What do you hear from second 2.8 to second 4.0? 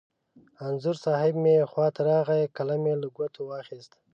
یې له ګوتو واخست.